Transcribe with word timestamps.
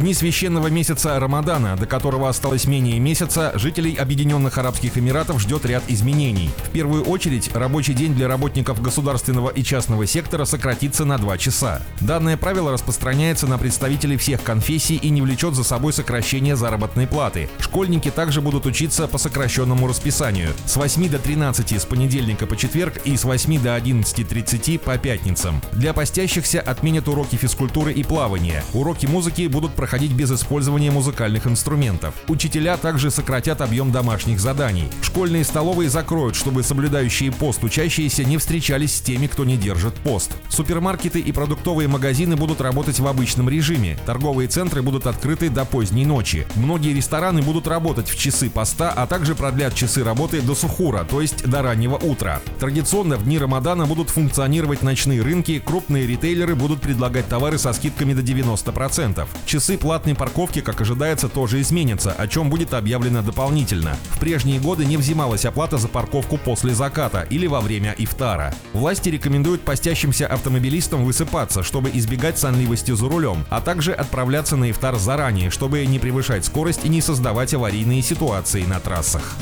дни 0.00 0.14
священного 0.14 0.68
месяца 0.68 1.20
Рамадана, 1.20 1.76
до 1.76 1.86
которого 1.86 2.28
осталось 2.28 2.64
менее 2.64 2.98
месяца, 2.98 3.52
жителей 3.56 3.94
Объединенных 3.94 4.56
Арабских 4.56 4.96
Эмиратов 4.96 5.40
ждет 5.40 5.66
ряд 5.66 5.82
изменений. 5.88 6.50
В 6.64 6.70
первую 6.70 7.04
очередь, 7.04 7.54
рабочий 7.54 7.92
день 7.92 8.14
для 8.14 8.26
работников 8.26 8.80
государственного 8.80 9.50
и 9.50 9.62
частного 9.62 10.06
сектора 10.06 10.46
сократится 10.46 11.04
на 11.04 11.18
2 11.18 11.36
часа. 11.38 11.82
Данное 12.00 12.38
правило 12.38 12.72
распространяется 12.72 13.46
на 13.46 13.58
представителей 13.58 14.16
всех 14.16 14.42
конфессий 14.42 14.96
и 14.96 15.10
не 15.10 15.20
влечет 15.20 15.54
за 15.54 15.64
собой 15.64 15.92
сокращение 15.92 16.56
заработной 16.56 17.06
платы. 17.06 17.50
Школьники 17.58 18.10
также 18.10 18.40
будут 18.40 18.64
учиться 18.64 19.06
по 19.06 19.18
сокращенному 19.18 19.86
расписанию 19.86 20.54
с 20.64 20.76
8 20.76 21.10
до 21.10 21.18
13 21.18 21.72
с 21.72 21.84
понедельника 21.84 22.46
по 22.46 22.56
четверг 22.56 23.00
и 23.04 23.16
с 23.16 23.24
8 23.24 23.62
до 23.62 23.76
11.30 23.76 24.78
по 24.78 24.96
пятницам. 24.96 25.60
Для 25.72 25.92
постящихся 25.92 26.60
отменят 26.62 27.06
уроки 27.06 27.36
физкультуры 27.36 27.92
и 27.92 28.02
плавания. 28.02 28.64
Уроки 28.72 29.04
музыки 29.04 29.46
будут 29.46 29.74
проходить 29.74 29.89
проходить 29.90 30.12
без 30.12 30.30
использования 30.30 30.92
музыкальных 30.92 31.48
инструментов. 31.48 32.14
Учителя 32.28 32.76
также 32.76 33.10
сократят 33.10 33.60
объем 33.60 33.90
домашних 33.90 34.38
заданий. 34.38 34.84
Школьные 35.02 35.42
столовые 35.42 35.90
закроют, 35.90 36.36
чтобы 36.36 36.62
соблюдающие 36.62 37.32
пост 37.32 37.64
учащиеся 37.64 38.22
не 38.22 38.38
встречались 38.38 38.94
с 38.94 39.00
теми, 39.00 39.26
кто 39.26 39.44
не 39.44 39.56
держит 39.56 39.94
пост. 39.94 40.30
Супермаркеты 40.48 41.18
и 41.18 41.32
продуктовые 41.32 41.88
магазины 41.88 42.36
будут 42.36 42.60
работать 42.60 43.00
в 43.00 43.06
обычном 43.08 43.48
режиме. 43.48 43.98
Торговые 44.06 44.48
центры 44.48 44.80
будут 44.80 45.08
открыты 45.08 45.50
до 45.50 45.64
поздней 45.64 46.06
ночи. 46.06 46.46
Многие 46.54 46.94
рестораны 46.94 47.42
будут 47.42 47.66
работать 47.66 48.08
в 48.08 48.16
часы 48.16 48.48
поста, 48.48 48.92
а 48.96 49.08
также 49.08 49.34
продлят 49.34 49.74
часы 49.74 50.04
работы 50.04 50.40
до 50.40 50.54
сухура, 50.54 51.02
то 51.02 51.20
есть 51.20 51.44
до 51.50 51.62
раннего 51.62 51.96
утра. 51.96 52.40
Традиционно 52.60 53.16
в 53.16 53.24
дни 53.24 53.40
Рамадана 53.40 53.86
будут 53.86 54.08
функционировать 54.10 54.82
ночные 54.82 55.20
рынки, 55.20 55.58
крупные 55.58 56.06
ритейлеры 56.06 56.54
будут 56.54 56.80
предлагать 56.80 57.26
товары 57.26 57.58
со 57.58 57.72
скидками 57.72 58.14
до 58.14 58.22
90%. 58.22 59.26
Часы 59.46 59.79
платной 59.80 60.14
парковки, 60.14 60.60
как 60.60 60.80
ожидается, 60.80 61.28
тоже 61.28 61.60
изменятся, 61.60 62.12
о 62.12 62.28
чем 62.28 62.50
будет 62.50 62.74
объявлено 62.74 63.22
дополнительно. 63.22 63.96
В 64.10 64.20
прежние 64.20 64.60
годы 64.60 64.84
не 64.84 64.96
взималась 64.96 65.46
оплата 65.46 65.78
за 65.78 65.88
парковку 65.88 66.36
после 66.36 66.74
заката 66.74 67.26
или 67.30 67.46
во 67.46 67.60
время 67.60 67.94
ифтара. 67.98 68.54
Власти 68.74 69.08
рекомендуют 69.08 69.62
постящимся 69.62 70.26
автомобилистам 70.26 71.04
высыпаться, 71.04 71.62
чтобы 71.62 71.90
избегать 71.94 72.38
сонливости 72.38 72.94
за 72.94 73.08
рулем, 73.08 73.44
а 73.48 73.60
также 73.60 73.92
отправляться 73.92 74.56
на 74.56 74.70
ифтар 74.70 74.96
заранее, 74.96 75.50
чтобы 75.50 75.84
не 75.86 75.98
превышать 75.98 76.44
скорость 76.44 76.84
и 76.84 76.88
не 76.88 77.00
создавать 77.00 77.54
аварийные 77.54 78.02
ситуации 78.02 78.64
на 78.64 78.78
трассах. 78.78 79.34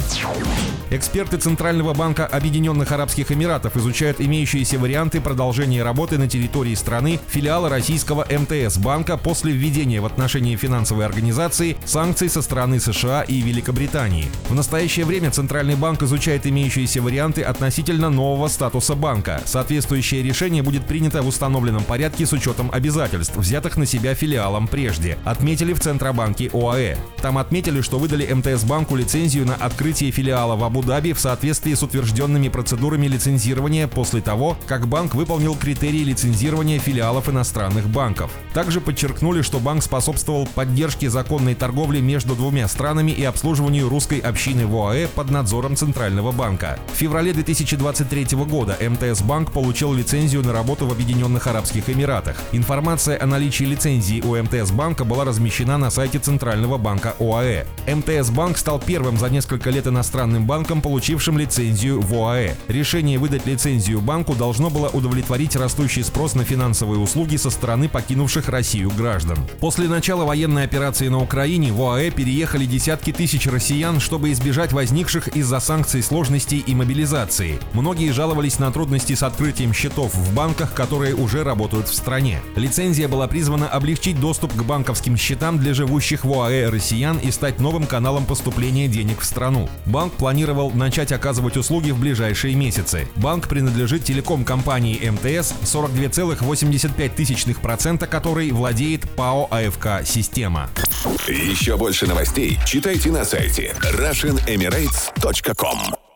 Эксперты 0.91 1.37
Центрального 1.37 1.93
банка 1.93 2.27
Объединенных 2.27 2.93
Арабских 2.93 3.31
Эмиратов 3.31 3.77
изучают 3.77 4.21
имеющиеся 4.21 4.79
варианты 4.79 5.21
продолжения 5.21 5.83
работы 5.83 6.17
на 6.17 6.29
территории 6.29 6.75
страны 6.75 7.21
филиала 7.29 7.69
российского 7.69 8.25
МТС 8.31 8.79
банка 8.79 9.19
после 9.19 9.53
введения 9.53 10.01
в 10.01 10.07
отношении 10.07 10.28
финансовой 10.57 11.05
организации 11.05 11.77
санкций 11.85 12.31
со 12.31 12.41
стороны 12.41 12.81
США 12.81 13.23
и 13.23 13.41
Великобритании. 13.43 14.31
В 14.49 14.55
настоящее 14.55 15.05
время 15.05 15.31
Центральный 15.31 15.77
банк 15.77 16.03
изучает 16.03 16.47
имеющиеся 16.47 17.03
варианты 17.03 17.43
относительно 17.43 18.09
нового 18.09 18.49
статуса 18.49 18.95
банка. 18.95 19.43
Соответствующее 19.45 20.23
решение 20.23 20.63
будет 20.63 20.87
принято 20.87 21.23
в 21.23 21.29
установленном 21.29 21.85
порядке 21.85 22.25
с 22.25 22.33
учетом 22.33 22.71
обязательств, 22.73 23.37
взятых 23.37 23.77
на 23.77 23.85
себя 23.85 24.15
филиалом 24.15 24.69
прежде, 24.69 25.19
отметили 25.25 25.75
в 25.75 25.81
Центробанке 25.81 26.51
ОАЭ. 26.53 26.97
Там 27.21 27.37
отметили, 27.37 27.83
что 27.83 27.99
выдали 27.99 28.33
МТС 28.33 28.65
банку 28.65 28.97
лицензию 28.97 29.45
на 29.45 29.55
открытие 29.55 30.11
филиала 30.11 30.57
в 30.57 30.65
Абу 30.65 30.79
Абу-Даби 30.79 31.13
в 31.13 31.19
соответствии 31.19 31.75
с 31.75 31.83
утвержденными 31.83 32.49
процедурами 32.49 33.09
лицензирования 33.09 33.89
после 33.89 34.21
того, 34.21 34.57
как 34.67 34.87
банк 34.87 35.15
выполнил 35.15 35.57
критерии 35.57 36.05
лицензирования 36.05 36.79
филиалов 36.79 37.29
иностранных 37.29 37.89
банков. 37.89 38.31
Также 38.55 38.81
подчеркнули, 38.81 39.43
что 39.43 39.59
банк 39.59 39.83
способствовал 40.19 40.49
поддержке 40.55 41.09
законной 41.09 41.55
торговли 41.55 42.01
между 42.01 42.35
двумя 42.35 42.67
странами 42.67 43.13
и 43.13 43.23
обслуживанию 43.23 43.89
русской 43.89 44.19
общины 44.19 44.67
в 44.67 44.75
ОАЭ 44.75 45.07
под 45.07 45.31
надзором 45.31 45.77
Центрального 45.77 46.33
банка. 46.33 46.79
В 46.93 46.97
феврале 46.97 47.33
2023 47.33 48.37
года 48.39 48.77
МТС 48.81 49.23
Банк 49.23 49.53
получил 49.53 49.95
лицензию 49.95 50.43
на 50.43 50.53
работу 50.53 50.87
в 50.87 50.93
Объединенных 50.93 51.47
Арабских 51.47 51.89
Эмиратах. 51.89 52.37
Информация 52.51 53.23
о 53.23 53.27
наличии 53.27 53.63
лицензии 53.63 54.21
у 54.21 54.37
МТС 54.43 54.73
Банка 54.73 55.05
была 55.05 55.25
размещена 55.25 55.79
на 55.79 55.91
сайте 55.91 56.19
Центрального 56.19 56.79
банка 56.79 57.15
ОАЭ. 57.21 57.65
МТС 57.87 58.31
Банк 58.31 58.59
стал 58.59 58.81
первым 58.81 59.19
за 59.19 59.31
несколько 59.31 59.71
лет 59.71 59.87
иностранным 59.87 60.47
банком, 60.47 60.83
получившим 60.83 61.39
лицензию 61.39 62.01
в 62.01 62.13
ОАЭ. 62.13 62.55
Решение 62.67 63.19
выдать 63.19 63.47
лицензию 63.47 64.01
банку 64.01 64.35
должно 64.35 64.69
было 64.69 64.89
удовлетворить 64.89 65.55
растущий 65.55 66.03
спрос 66.03 66.35
на 66.35 66.45
финансовые 66.45 66.99
услуги 66.99 67.37
со 67.37 67.51
стороны 67.51 67.89
покинувших 67.89 68.49
Россию 68.49 68.91
граждан. 68.91 69.39
После 69.61 69.87
начала 69.99 70.25
военной 70.25 70.63
операции 70.63 71.09
на 71.09 71.21
Украине 71.21 71.73
в 71.73 71.83
ОАЭ 71.83 72.13
переехали 72.13 72.67
десятки 72.67 73.13
тысяч 73.13 73.49
россиян, 73.49 73.99
чтобы 73.99 74.31
избежать 74.31 74.73
возникших 74.73 75.27
из-за 75.27 75.59
санкций 75.59 76.05
сложностей 76.05 76.63
и 76.65 76.73
мобилизации. 76.73 77.59
Многие 77.73 78.13
жаловались 78.13 78.61
на 78.61 78.71
трудности 78.71 79.17
с 79.17 79.25
открытием 79.25 79.75
счетов 79.75 80.15
в 80.15 80.33
банках, 80.33 80.73
которые 80.73 81.17
уже 81.17 81.43
работают 81.43 81.89
в 81.89 81.95
стране. 81.97 82.41
Лицензия 82.55 83.09
была 83.09 83.27
призвана 83.27 83.67
облегчить 83.67 84.21
доступ 84.21 84.55
к 84.55 84.63
банковским 84.63 85.17
счетам 85.17 85.59
для 85.59 85.75
живущих 85.75 86.25
в 86.25 86.33
ОАЭ 86.33 86.69
россиян 86.69 87.19
и 87.19 87.33
стать 87.33 87.59
новым 87.59 87.85
каналом 87.85 88.25
поступления 88.25 88.87
денег 88.87 89.23
в 89.23 89.25
страну. 89.25 89.69
Банк 89.85 90.13
планировал 90.13 90.71
начать 90.71 91.11
оказывать 91.11 91.57
услуги 91.57 91.91
в 91.91 91.99
ближайшие 91.99 92.55
месяцы. 92.55 93.09
Банк 93.17 93.49
принадлежит 93.49 94.05
телеком-компании 94.05 95.11
МТС, 95.11 95.55
42,85% 95.65 98.07
которой 98.07 98.53
владеет 98.53 99.11
ПАО 99.17 99.49
АФК 99.51 99.88
«Система». 100.05 100.71
Еще 101.27 101.77
больше 101.77 102.07
новостей 102.07 102.59
читайте 102.67 103.11
на 103.11 103.25
сайте 103.25 103.75
RussianEmirates.com 103.83 106.08